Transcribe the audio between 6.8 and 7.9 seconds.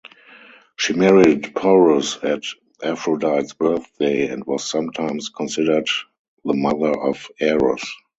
of Eros.